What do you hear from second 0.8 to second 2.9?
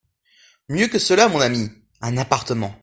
que cela, mon ami… un appartement.